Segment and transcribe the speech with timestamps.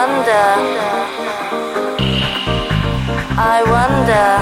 [0.00, 0.46] wonder.
[3.36, 4.39] I wonder.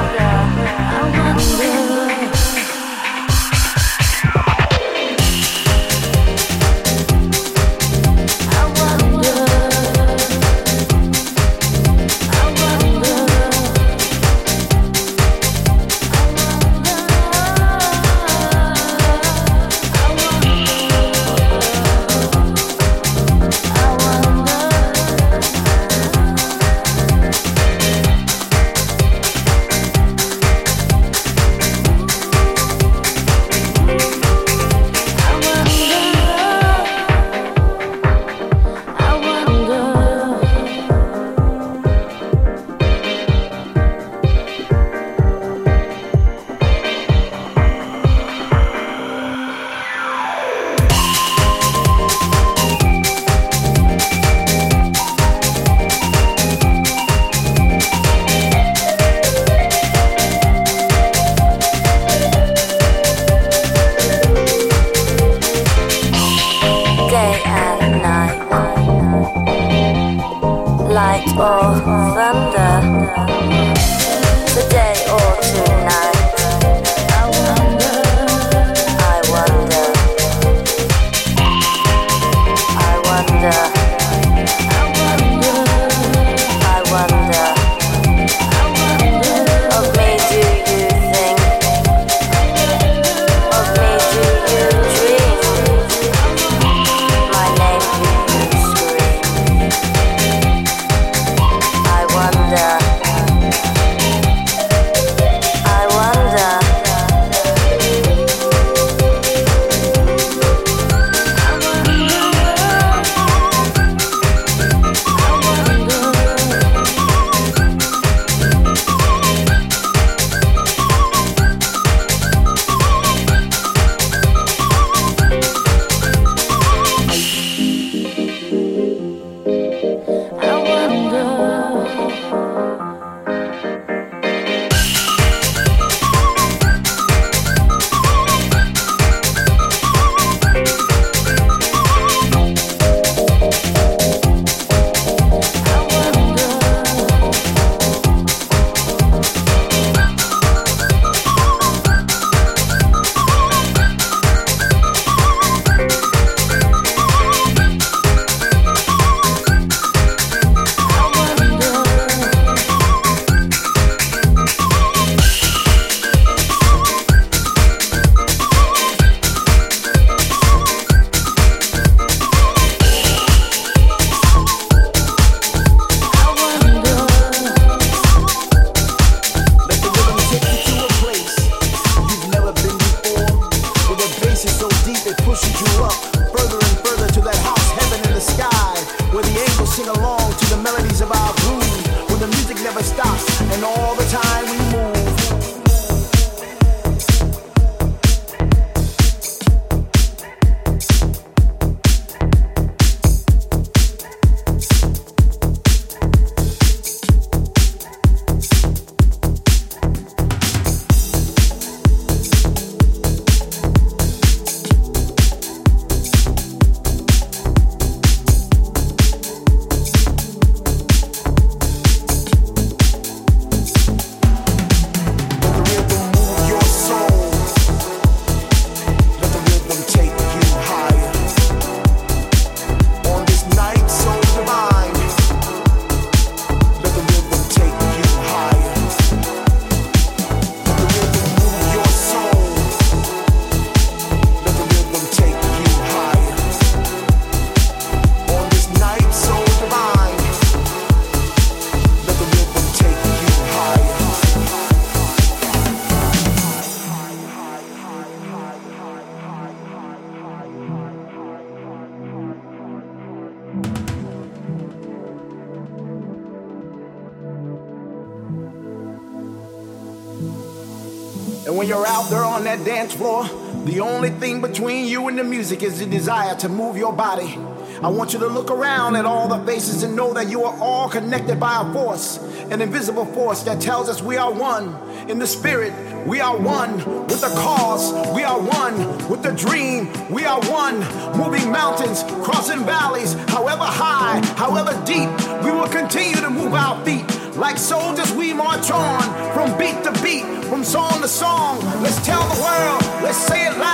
[274.08, 277.36] Only thing between you and the music is the desire to move your body.
[277.82, 280.58] I want you to look around at all the faces and know that you are
[280.60, 282.16] all connected by a force,
[282.50, 284.74] an invisible force that tells us we are one.
[285.10, 285.74] In the spirit,
[286.06, 286.76] we are one.
[287.06, 288.76] With the cause, we are one.
[289.10, 290.78] With the dream, we are one.
[291.18, 295.10] Moving mountains, crossing valleys, however high, however deep,
[295.44, 297.04] we will continue to move our feet.
[297.36, 299.02] Like soldiers, we march on
[299.34, 301.60] from beat to beat, from song to song.
[301.82, 303.67] Let's tell the world, let's say it loud.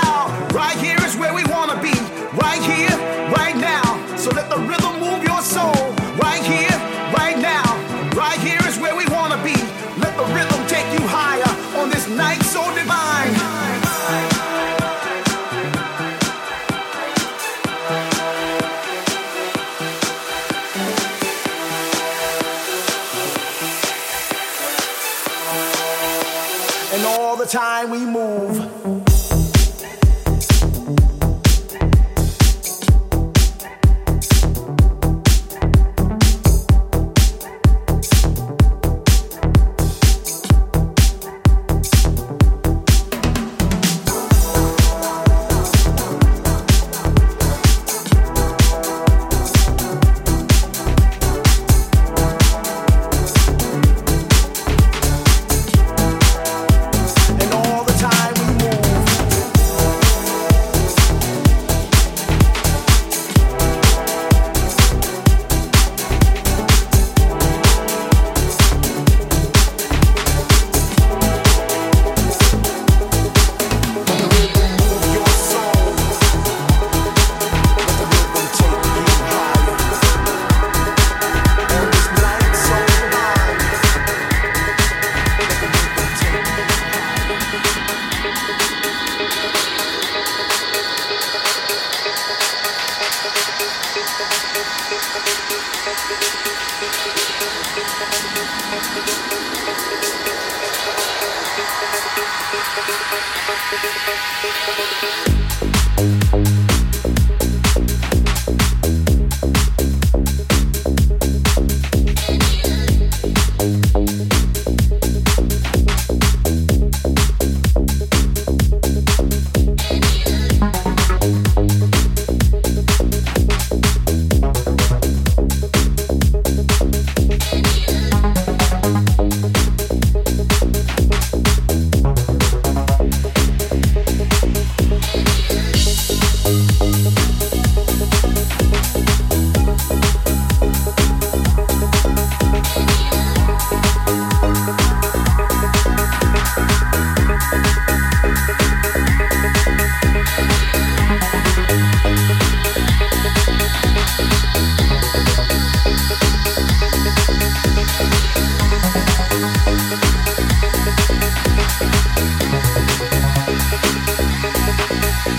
[27.55, 28.54] Time we move.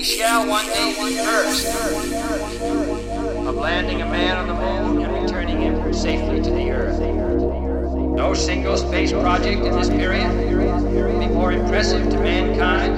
[0.00, 1.66] we shall one day be first
[3.46, 6.98] of landing a man on the moon and returning him safely to the earth.
[8.16, 10.32] No single space project in this period
[10.94, 12.94] will be more impressive to mankind.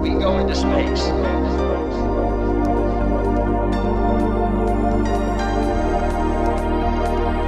[0.00, 1.04] We go into space.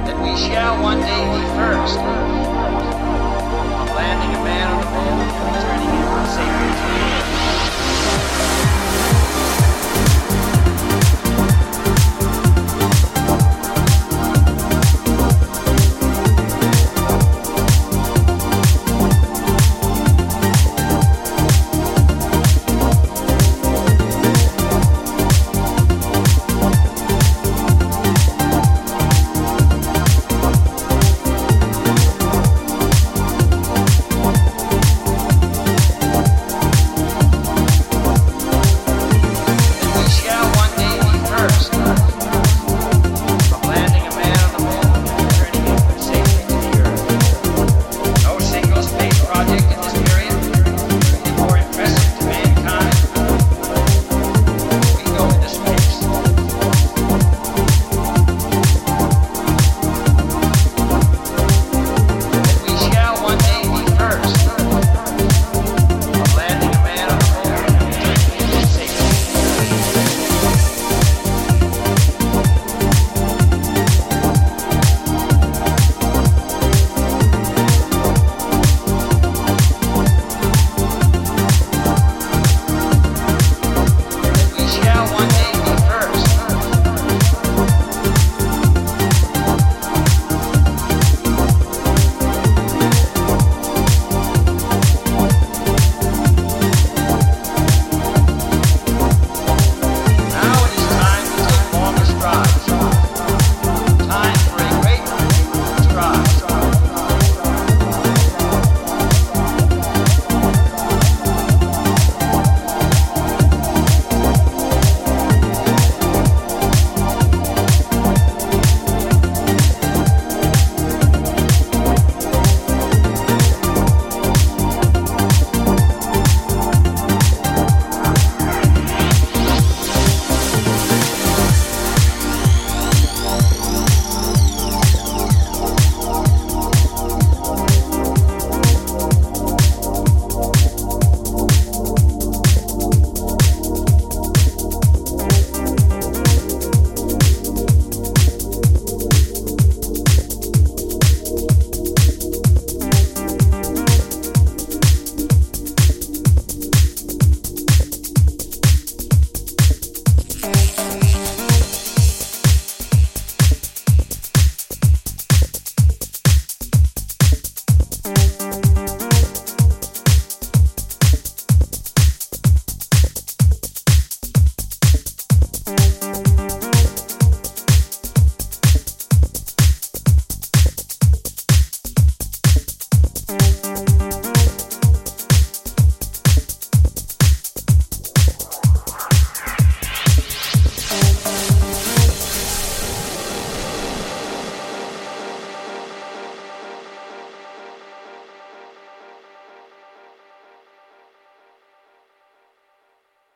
[0.05, 2.44] That we shall one day be first